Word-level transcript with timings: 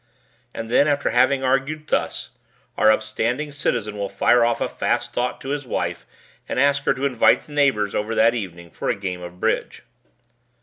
And 0.51 0.71
then 0.71 0.87
after 0.87 1.11
having 1.11 1.43
argued 1.43 1.85
thus, 1.85 2.31
our 2.75 2.91
upstanding 2.91 3.51
citizen 3.51 3.95
will 3.95 4.09
fire 4.09 4.43
off 4.43 4.59
a 4.59 4.67
fast 4.67 5.13
thought 5.13 5.39
to 5.41 5.49
his 5.49 5.67
wife 5.67 6.07
and 6.49 6.59
ask 6.59 6.85
her 6.85 6.93
to 6.95 7.05
invite 7.05 7.43
the 7.43 7.51
neighbors 7.51 7.93
over 7.93 8.15
that 8.15 8.33
evening 8.33 8.71
for 8.71 8.89
a 8.89 8.95
game 8.95 9.21
of 9.21 9.39
bridge. 9.39 9.83